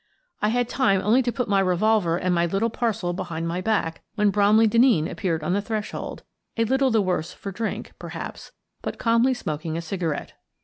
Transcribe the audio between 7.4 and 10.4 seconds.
drink, perhaps, but calmly smoking a cigarette.